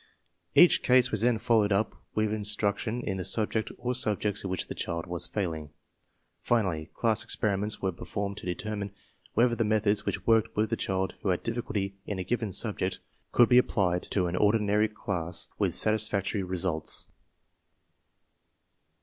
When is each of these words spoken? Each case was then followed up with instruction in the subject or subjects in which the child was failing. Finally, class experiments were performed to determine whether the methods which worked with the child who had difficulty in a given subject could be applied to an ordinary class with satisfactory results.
Each 0.55 0.81
case 0.81 1.11
was 1.11 1.21
then 1.21 1.37
followed 1.37 1.71
up 1.71 1.93
with 2.15 2.33
instruction 2.33 3.03
in 3.03 3.17
the 3.17 3.23
subject 3.23 3.71
or 3.77 3.93
subjects 3.93 4.43
in 4.43 4.49
which 4.49 4.65
the 4.65 4.73
child 4.73 5.05
was 5.05 5.27
failing. 5.27 5.69
Finally, 6.41 6.89
class 6.95 7.23
experiments 7.23 7.83
were 7.83 7.91
performed 7.91 8.37
to 8.37 8.47
determine 8.47 8.93
whether 9.35 9.53
the 9.53 9.63
methods 9.63 10.03
which 10.03 10.25
worked 10.25 10.55
with 10.57 10.71
the 10.71 10.75
child 10.75 11.13
who 11.21 11.29
had 11.29 11.43
difficulty 11.43 11.97
in 12.07 12.17
a 12.17 12.23
given 12.23 12.51
subject 12.51 12.97
could 13.31 13.47
be 13.47 13.59
applied 13.59 14.01
to 14.09 14.25
an 14.25 14.35
ordinary 14.35 14.87
class 14.87 15.49
with 15.59 15.75
satisfactory 15.75 16.41
results. 16.41 17.05